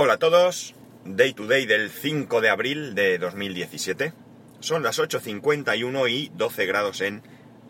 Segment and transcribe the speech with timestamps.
[0.00, 4.12] Hola a todos, Day to Day del 5 de abril de 2017.
[4.60, 7.20] Son las 8.51 y 12 grados en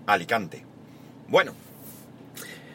[0.06, 0.66] Alicante.
[1.28, 1.54] Bueno,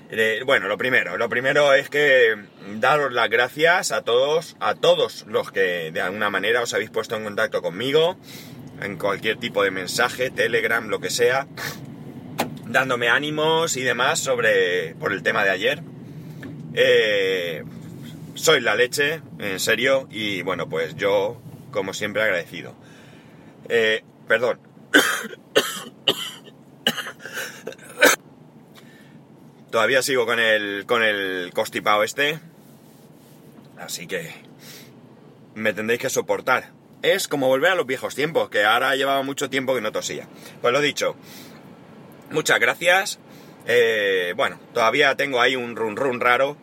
[0.10, 2.36] eh, bueno, lo primero, lo primero es que
[2.80, 7.16] daros las gracias a todos, a todos los que de alguna manera os habéis puesto
[7.16, 8.18] en contacto conmigo,
[8.82, 11.46] en cualquier tipo de mensaje, Telegram, lo que sea,
[12.66, 15.84] dándome ánimos y demás sobre por el tema de ayer.
[16.74, 17.64] Eh,
[18.44, 22.76] soy la leche, en serio, y bueno, pues yo, como siempre, agradecido.
[23.70, 24.60] Eh, perdón.
[29.72, 32.38] Todavía sigo con el, con el constipado este.
[33.80, 34.34] Así que
[35.56, 36.72] me tendréis que soportar.
[37.02, 40.28] Es como volver a los viejos tiempos, que ahora llevaba mucho tiempo que no tosía.
[40.62, 41.16] Pues lo dicho,
[42.30, 43.20] muchas gracias.
[43.68, 46.58] Eh, bueno, todavía tengo ahí un run run raro.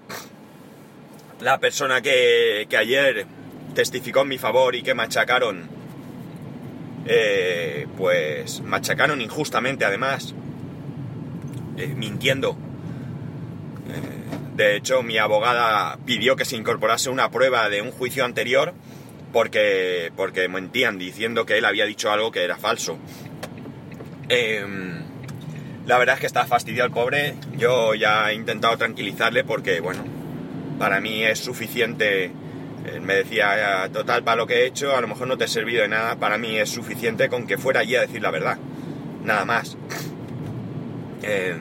[1.41, 3.27] La persona que, que ayer
[3.75, 5.69] testificó en mi favor y que machacaron,
[7.07, 10.35] eh, pues machacaron injustamente además,
[11.79, 12.57] eh, mintiendo.
[14.55, 18.75] de hecho, mi abogada pidió que se incorporase una prueba de un juicio anterior
[19.33, 22.99] porque, porque mentían diciendo que él había dicho algo que era falso.
[24.29, 25.01] Em,
[25.87, 27.35] la verdad es que está fastidiado el pobre.
[27.57, 30.05] Yo ya he intentado tranquilizarle porque, bueno,
[30.81, 32.33] para mí es suficiente.
[32.87, 35.49] Él me decía, total, para lo que he hecho, a lo mejor no te he
[35.49, 36.17] servido de nada.
[36.17, 38.57] Para mí es suficiente con que fuera allí a decir la verdad.
[39.23, 39.77] Nada más.
[41.23, 41.55] Eh,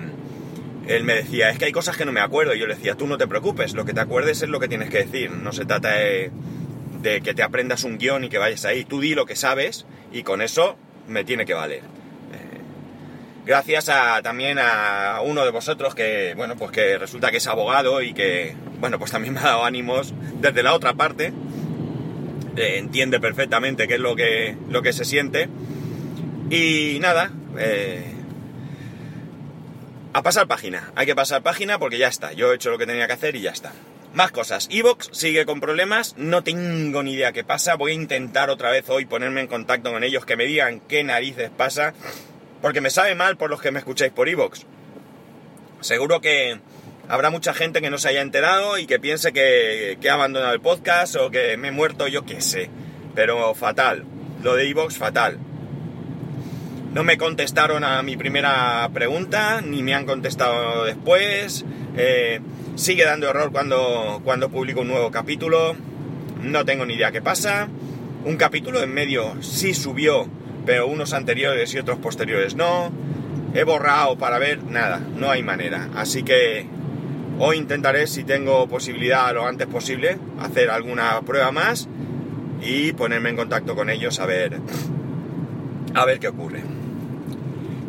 [0.87, 2.55] él me decía, es que hay cosas que no me acuerdo.
[2.55, 4.69] Y yo le decía, tú no te preocupes, lo que te acuerdes es lo que
[4.69, 5.31] tienes que decir.
[5.31, 6.31] No se trata de,
[7.03, 8.85] que te aprendas un guion y que vayas ahí.
[8.85, 10.77] Tú di lo que sabes y con eso
[11.09, 11.81] me tiene que valer
[13.45, 17.99] gracias a, también a uno de vosotros que, bueno, pues que resulta que es abogado
[18.03, 21.33] y que, bueno, pues también me ha dado ánimos desde la otra parte.
[22.55, 25.49] Eh, entiende perfectamente qué es lo que, lo que se siente.
[26.49, 28.13] Y nada, eh,
[30.13, 30.91] a pasar página.
[30.95, 32.33] Hay que pasar página porque ya está.
[32.33, 33.71] Yo he hecho lo que tenía que hacer y ya está.
[34.13, 34.67] Más cosas.
[34.71, 36.15] Evox sigue con problemas.
[36.17, 37.75] No tengo ni idea qué pasa.
[37.75, 41.03] Voy a intentar otra vez hoy ponerme en contacto con ellos, que me digan qué
[41.03, 41.93] narices pasa.
[42.61, 44.61] Porque me sabe mal por los que me escucháis por iVoox.
[45.81, 46.59] Seguro que
[47.09, 50.61] habrá mucha gente que no se haya enterado y que piense que, he abandonado el
[50.61, 52.69] podcast o que me he muerto, yo qué sé.
[53.15, 54.05] Pero fatal.
[54.43, 55.37] Lo de iVoox, fatal.
[56.93, 61.65] No me contestaron a mi primera pregunta, ni me han contestado después.
[61.97, 62.39] Eh,
[62.75, 65.75] sigue dando error cuando, cuando publico un nuevo capítulo.
[66.41, 67.67] No tengo ni idea qué pasa.
[68.23, 70.29] Un capítulo en medio sí subió
[70.65, 72.91] pero unos anteriores y otros posteriores no.
[73.55, 75.89] He borrado para ver, nada, no hay manera.
[75.95, 76.67] Así que
[77.39, 81.87] hoy intentaré, si tengo posibilidad lo antes posible, hacer alguna prueba más
[82.61, 84.59] y ponerme en contacto con ellos a ver,
[85.95, 86.61] a ver qué ocurre.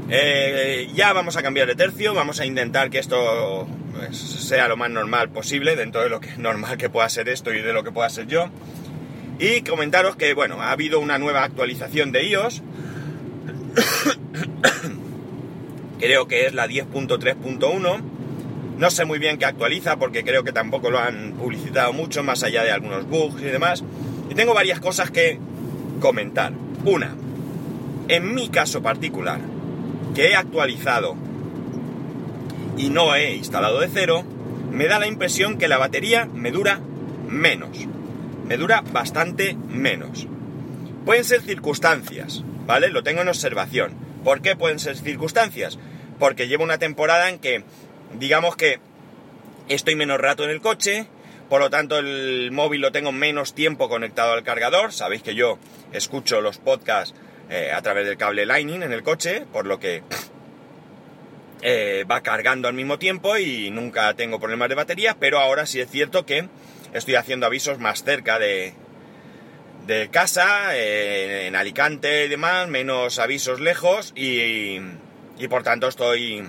[0.09, 4.77] Eh, ya vamos a cambiar de tercio, vamos a intentar que esto pues, sea lo
[4.77, 7.73] más normal posible, dentro de lo que es normal que pueda ser esto y de
[7.73, 8.49] lo que pueda ser yo.
[9.39, 12.63] Y comentaros que, bueno, ha habido una nueva actualización de iOS.
[16.01, 18.01] creo que es la 10.3.1.
[18.81, 22.43] No sé muy bien qué actualiza porque creo que tampoco lo han publicitado mucho, más
[22.43, 23.85] allá de algunos bugs y demás.
[24.29, 25.39] Y tengo varias cosas que
[26.01, 26.53] comentar.
[26.85, 27.15] Una,
[28.09, 29.39] en mi caso particular,
[30.15, 31.15] que he actualizado
[32.77, 34.25] y no he instalado de cero,
[34.73, 36.81] me da la impresión que la batería me dura
[37.29, 37.77] menos
[38.51, 40.27] me dura bastante menos.
[41.05, 42.89] Pueden ser circunstancias, ¿vale?
[42.89, 43.93] Lo tengo en observación.
[44.25, 45.79] ¿Por qué pueden ser circunstancias?
[46.19, 47.63] Porque llevo una temporada en que,
[48.19, 48.81] digamos que
[49.69, 51.07] estoy menos rato en el coche,
[51.49, 54.93] por lo tanto el móvil lo tengo menos tiempo conectado al cargador.
[54.93, 55.59] Sabéis que yo
[55.93, 57.15] escucho los podcasts
[57.51, 60.03] eh, a través del cable Lightning en el coche, por lo que
[61.63, 65.81] eh, va cargando al mismo tiempo y nunca tengo problemas de batería, pero ahora sí
[65.81, 66.49] es cierto que
[66.93, 68.75] estoy haciendo avisos más cerca de,
[69.87, 74.79] de casa, eh, en Alicante y demás, menos avisos lejos y,
[75.49, 76.45] por tanto estoy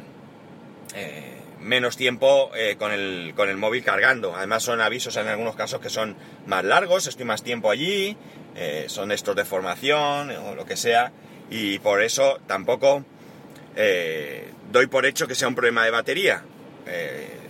[1.61, 4.35] menos tiempo eh, con, el, con el móvil cargando.
[4.35, 6.15] Además son avisos en algunos casos que son
[6.45, 8.17] más largos, estoy más tiempo allí,
[8.87, 11.13] son estos de formación o lo que sea
[11.49, 13.05] y por eso tampoco
[14.71, 16.43] doy por hecho que sea un problema de batería.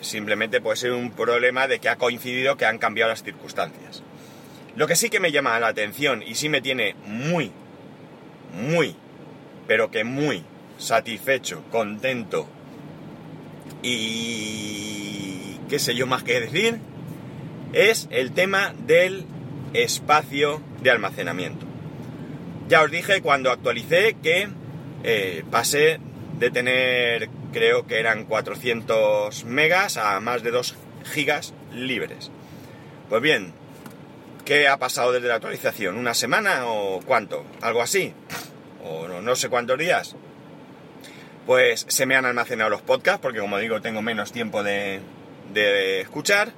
[0.02, 4.04] Simplemente puede ser un problema de que ha coincidido que han cambiado las circunstancias.
[4.76, 7.52] Lo que sí que me llama la atención y sí me tiene muy,
[8.54, 8.96] muy,
[9.68, 10.44] pero que muy
[10.78, 12.48] satisfecho, contento
[13.82, 16.80] y qué sé yo más que decir,
[17.74, 19.26] es el tema del
[19.74, 21.66] espacio de almacenamiento.
[22.68, 24.48] Ya os dije cuando actualicé que
[25.04, 26.00] eh, pasé
[26.40, 30.76] de tener, creo que eran 400 megas a más de 2
[31.14, 32.32] gigas libres.
[33.10, 33.54] Pues bien,
[34.46, 35.98] ¿qué ha pasado desde la actualización?
[35.98, 37.46] ¿Una semana o cuánto?
[37.62, 38.14] ¿Algo así?
[38.84, 40.16] ¿O no, sé cuántos días?
[41.52, 45.02] Pues se me han almacenado los podcasts, porque como digo, tengo menos tiempo de,
[46.00, 46.54] escuchar.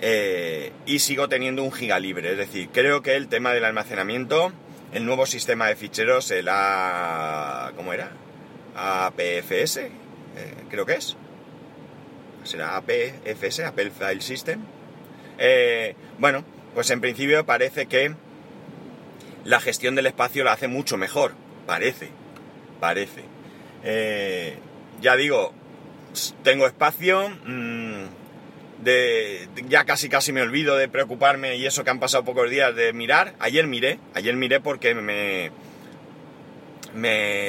[0.00, 2.32] Eh, y sigo teniendo un giga libre.
[2.32, 4.54] Es decir, creo que el tema del almacenamiento,
[4.94, 7.72] el nuevo sistema de ficheros, el A...
[7.76, 8.12] ¿Cómo era?
[8.74, 9.90] APFS, eh,
[10.70, 11.14] creo que es
[12.44, 14.62] será APFS, Apple File System.
[15.36, 16.42] Eh, bueno,
[16.74, 18.14] pues en principio parece que
[19.44, 21.34] la gestión del espacio la hace mucho mejor.
[21.66, 22.08] Parece,
[22.80, 23.39] parece.
[23.84, 24.58] Eh,
[25.00, 25.52] ya digo,
[26.42, 27.30] tengo espacio.
[27.46, 28.04] Mm,
[29.68, 32.92] ya casi casi me olvido de preocuparme y eso que han pasado pocos días de
[32.92, 33.34] mirar.
[33.38, 35.52] Ayer miré, ayer miré porque me,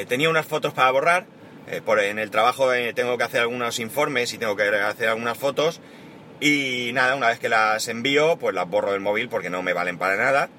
[0.06, 1.26] tenía unas fotos para borrar
[1.68, 1.80] eh,
[2.10, 5.80] en el trabajo eh, tengo que hacer algunos informes y tengo que hacer algunas fotos.
[6.40, 9.72] Y nada, una vez que las envío, pues las borro del móvil porque no me
[9.72, 10.50] valen para nada.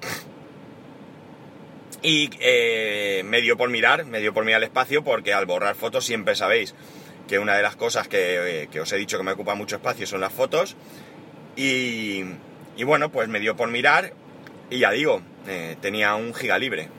[2.04, 5.74] Y eh, me dio por mirar, me dio por mirar el espacio porque al borrar
[5.74, 6.74] fotos siempre sabéis
[7.26, 10.20] que una de las cosas que, os he dicho que me ocupa mucho espacio son
[10.20, 10.76] las fotos.
[11.56, 12.24] Y,
[12.76, 14.12] y bueno, pues me dio por mirar
[14.68, 15.22] y ya digo,
[15.80, 16.90] tenía un giga libre.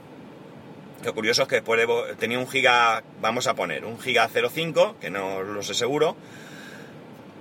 [1.03, 1.87] Lo curioso es que después
[2.17, 6.17] tenía un giga, vamos a poner, un giga 05, que no lo sé seguro.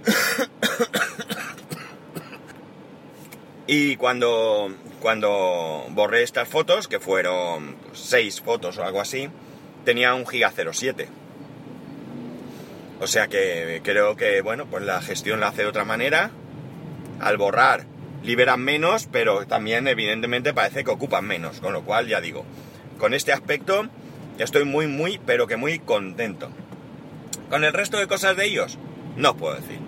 [3.67, 4.71] y cuando,
[5.05, 9.29] cuando borré estas fotos, que fueron 6 fotos o algo así,
[9.85, 11.09] tenía un giga 07.
[13.03, 16.31] O sea que creo que, bueno, pues la gestión la hace de otra manera.
[17.21, 17.85] Al borrar
[18.23, 22.47] liberan menos, pero también evidentemente parece que ocupan menos, con lo cual ya digo,
[22.99, 23.87] con este aspecto
[24.39, 26.49] estoy muy, muy, pero que muy contento.
[27.51, 28.79] Con el resto de cosas de ellos,
[29.17, 29.81] no puedo decir.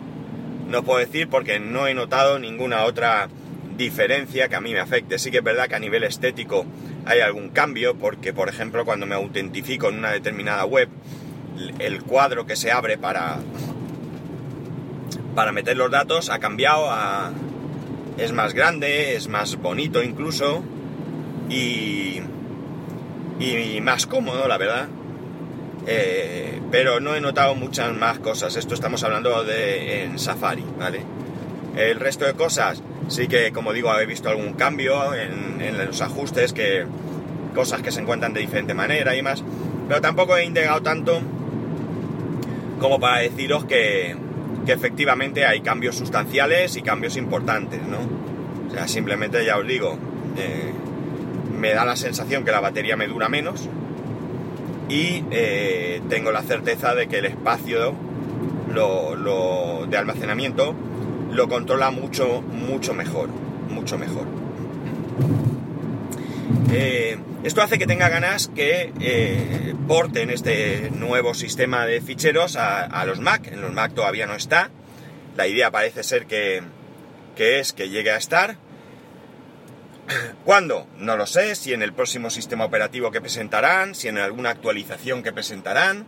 [0.68, 3.30] No puedo decir porque no he notado ninguna otra
[3.76, 5.18] diferencia que a mí me afecte.
[5.18, 6.64] Sí que es verdad que a nivel estético
[7.04, 10.88] hay algún cambio, porque por ejemplo cuando me autentifico en una determinada web,
[11.78, 13.38] el cuadro que se abre para,
[15.34, 17.32] para meter los datos ha cambiado a...
[18.18, 20.62] es más grande, es más bonito incluso,
[21.48, 22.20] y,
[23.38, 24.88] y más cómodo, la verdad.
[25.86, 28.56] Eh, pero no he notado muchas más cosas.
[28.56, 31.02] Esto estamos hablando de en Safari, ¿vale?
[31.76, 36.52] El resto de cosas, sí que, como digo, he visto algún cambio en, los ajustes,
[36.52, 36.84] que
[37.54, 39.42] cosas que se encuentran de diferente manera y más.
[39.88, 41.20] Pero tampoco he indagado tanto
[42.80, 44.16] como para deciros que,
[44.66, 47.98] que efectivamente hay cambios sustanciales y cambios importantes, ¿no?
[48.68, 49.96] O sea, simplemente ya os digo,
[50.36, 50.72] eh,
[51.56, 53.68] me da la sensación que la batería me dura menos
[54.88, 57.94] y eh, tengo la certeza de que el espacio
[59.88, 60.74] de almacenamiento
[61.30, 63.28] lo controla mucho, mucho mejor,
[63.68, 64.26] mucho mejor.
[66.72, 73.04] Eh, esto hace que tenga ganas que eh, porten este nuevo sistema de ficheros a,
[73.06, 73.46] los Mac.
[73.46, 74.70] En los Mac todavía no está.
[75.36, 76.62] La idea parece ser que,
[77.36, 78.56] que es que llegue a estar.
[80.44, 80.86] ¿Cuándo?
[80.98, 85.22] No lo sé, si en el próximo sistema operativo que presentarán, si en alguna actualización
[85.22, 86.06] que presentarán.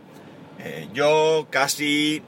[0.59, 2.21] Eh, yo casi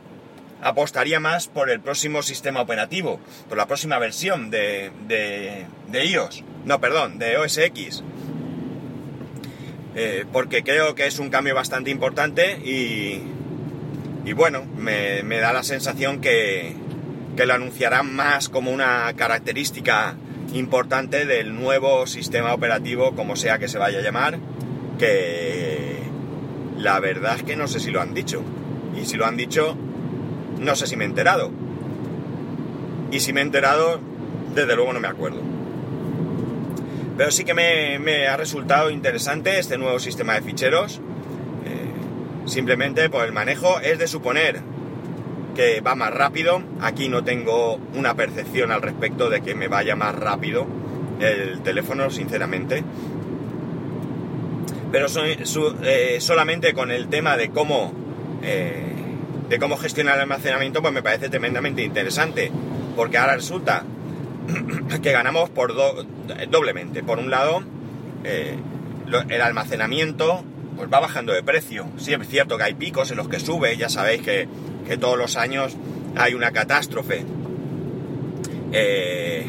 [0.62, 6.80] apostaría más por el próximo sistema operativo, por la próxima versión de, de, iOS, no,
[6.80, 8.04] perdón, de OS X.
[9.96, 13.24] Eh, porque creo que es un cambio bastante importante y,
[14.24, 16.76] y bueno, me, me, da la sensación que,
[17.36, 20.16] que lo anunciarán más como una característica
[20.54, 24.40] importante del nuevo sistema operativo, como sea que se vaya a llamar,
[24.98, 25.98] que
[26.78, 28.44] la verdad es que no sé si lo han dicho.
[28.96, 29.78] Y si lo han dicho,
[30.62, 31.52] no sé si me he enterado.
[33.12, 34.00] Y si me he enterado,
[34.56, 35.42] desde luego no me acuerdo.
[37.18, 41.02] Pero sí que me, ha resultado interesante este nuevo sistema de ficheros.
[41.66, 44.62] Eh, simplemente por el manejo es de suponer
[45.56, 46.64] que va más rápido.
[46.80, 50.66] Aquí no tengo una percepción al respecto de que me vaya más rápido
[51.20, 52.84] el teléfono, sinceramente.
[54.92, 55.08] Pero
[55.84, 57.94] eh, solamente con el tema de cómo,
[58.42, 58.91] eh,
[59.52, 62.52] de cómo gestionar el almacenamiento, pues me parece tremendamente interesante.
[62.96, 63.84] Porque ahora resulta
[65.04, 65.74] que ganamos por
[66.50, 67.04] doblemente.
[67.04, 67.62] Por un lado,
[68.24, 68.56] eh,
[69.30, 70.44] el almacenamiento
[70.78, 71.86] pues va bajando de precio.
[71.98, 74.48] Sí es cierto que hay picos en los que sube, ya sabéis que
[74.88, 75.76] que todos los años
[76.16, 77.26] hay una catástrofe.
[78.72, 79.46] Eh,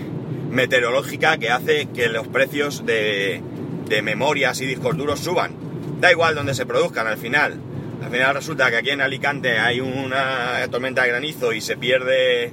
[0.51, 3.41] meteorológica que hace que los precios de,
[3.89, 5.53] de memorias y discos duros suban.
[6.01, 7.61] Da igual donde se produzcan al final.
[8.03, 12.53] Al final resulta que aquí en Alicante hay una tormenta de granizo y se pierde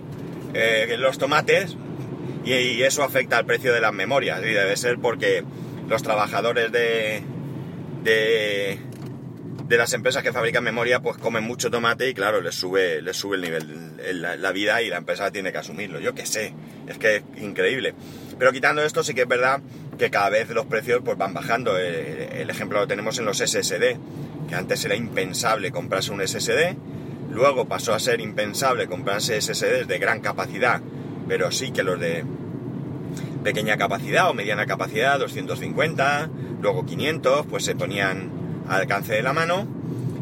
[0.53, 1.75] eh, los tomates
[2.45, 4.39] y, eso afecta al precio de las memorias.
[4.41, 5.43] Y debe ser porque
[5.87, 7.21] los trabajadores de,
[8.03, 8.79] de,
[9.69, 13.15] de las empresas que fabrican memoria pues comen mucho tomate y claro, les sube, les
[13.15, 15.99] sube el nivel, la, vida y la empresa tiene que asumirlo.
[15.99, 16.55] Yo qué sé,
[16.88, 17.93] es que es increíble.
[18.39, 19.61] Pero quitando esto sí que es verdad
[19.99, 21.77] que cada vez los precios pues van bajando.
[21.77, 23.95] El, el ejemplo lo tenemos en los SSD,
[24.49, 26.75] que antes era impensable comprarse un SSD,
[27.29, 30.81] luego pasó a ser impensable comprarse SSDs de gran capacidad,
[31.27, 32.25] pero sí que los de
[33.43, 36.27] pequeña capacidad o mediana capacidad, 250,
[36.59, 38.38] luego 500, pues se ponían
[38.69, 39.67] al alcance de la mano.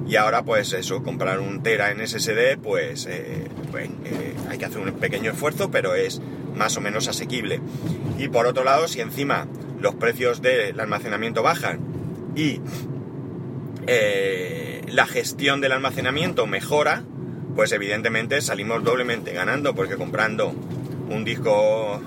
[0.08, 4.80] Y ahora pues eso, comprar un Tera en SSD, pues, eh, eh, hay que hacer
[4.80, 6.22] un pequeño esfuerzo, pero es
[6.56, 7.60] más o menos asequible.
[8.18, 9.48] Y por otro lado, si encima
[9.80, 11.80] los precios del almacenamiento bajan
[12.36, 12.62] y
[13.86, 17.04] eh, la gestión del almacenamiento mejora,
[17.56, 20.54] pues evidentemente salimos doblemente ganando, porque comprando
[21.10, 22.01] un disco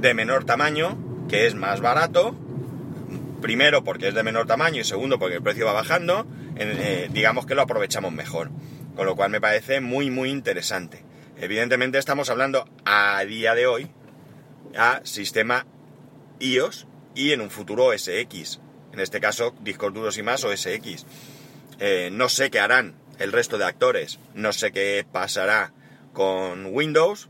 [0.00, 0.96] de menor tamaño,
[1.28, 2.34] que es más barato,
[3.40, 6.26] primero porque es de menor tamaño y segundo porque el precio va bajando,
[6.56, 8.50] eh, digamos que lo aprovechamos mejor.
[8.96, 11.04] Con lo cual me parece muy muy interesante.
[11.36, 13.90] Evidentemente estamos hablando a día de hoy
[14.76, 15.66] a sistema
[16.40, 18.60] iOS y en un futuro SX.
[18.92, 21.06] En este caso, discos duros y más o SX.
[21.78, 24.18] Eh, no sé qué harán el resto de actores.
[24.34, 25.72] No sé qué pasará
[26.12, 27.28] con Windows.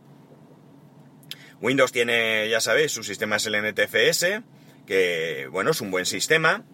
[1.60, 4.42] Windows tiene, ya sabéis, su sistema es el NTFS,
[4.88, 6.64] que bueno, es un buen sistema,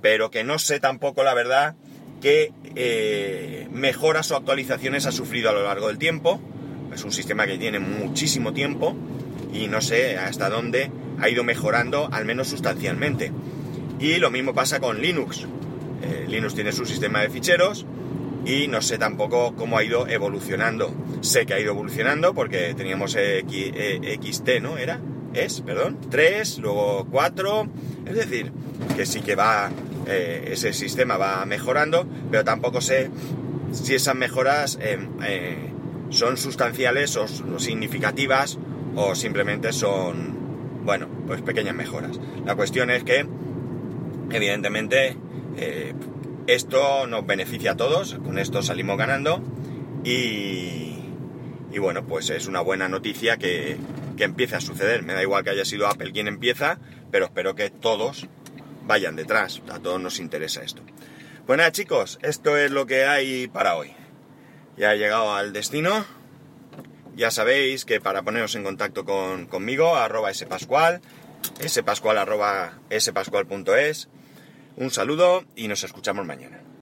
[0.00, 1.74] pero que no sé tampoco la verdad
[2.22, 6.40] qué eh, mejoras o actualizaciones ha sufrido a lo largo del tiempo.
[6.94, 8.96] Es un sistema que tiene muchísimo tiempo
[9.52, 13.32] y no sé hasta dónde ha ido mejorando, al menos sustancialmente.
[13.98, 15.44] Y lo mismo pasa con Linux.
[16.02, 17.86] Eh, Linux tiene su sistema de ficheros
[18.46, 20.94] y no sé tampoco cómo ha ido evolucionando.
[21.22, 24.78] Sé que ha ido evolucionando porque teníamos XT, eh, ¿no?
[24.78, 25.00] Era,
[25.34, 27.68] es, perdón, 3, luego 4.
[28.06, 28.52] Es decir,
[28.96, 29.70] que sí que va,
[30.06, 33.10] eh, ese sistema va mejorando, pero tampoco sé
[33.72, 34.78] si esas mejoras
[36.10, 37.26] son sustanciales o
[37.58, 38.58] significativas
[38.96, 42.20] o simplemente son, bueno, pues pequeñas mejoras.
[42.44, 43.26] La cuestión es que,
[44.30, 45.16] evidentemente,
[45.56, 45.94] eh,
[46.46, 49.40] esto nos beneficia a todos, con esto salimos ganando
[50.04, 50.98] y,
[51.72, 53.76] y bueno, pues es una buena noticia que,
[54.16, 55.02] que empiece a suceder.
[55.02, 56.78] Me da igual que haya sido Apple quien empieza,
[57.10, 58.28] pero espero que todos
[58.86, 59.62] vayan detrás.
[59.70, 60.82] A todos nos interesa esto.
[61.46, 63.92] Pues chicos, esto es lo que hay para hoy.
[64.76, 66.04] Ya he llegado al destino.
[67.16, 71.00] Ya sabéis que para poneros en contacto con, conmigo, arroba spascual,
[71.68, 74.08] spascual arroba spascual.es.
[74.76, 76.63] Un saludo y nos escuchamos mañana.